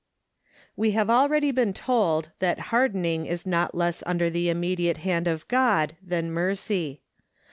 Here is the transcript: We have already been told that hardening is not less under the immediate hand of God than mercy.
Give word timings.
We 0.75 0.93
have 0.93 1.11
already 1.11 1.51
been 1.51 1.73
told 1.73 2.31
that 2.39 2.59
hardening 2.73 3.27
is 3.27 3.45
not 3.45 3.75
less 3.75 4.01
under 4.07 4.31
the 4.31 4.49
immediate 4.49 4.97
hand 5.05 5.27
of 5.27 5.47
God 5.47 5.95
than 6.01 6.31
mercy. 6.31 7.01